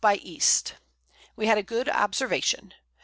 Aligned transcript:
by 0.01 0.15
E. 0.23 0.41
We 1.35 1.45
had 1.45 1.59
a 1.59 1.61
good 1.61 1.87
Observation. 1.87 2.73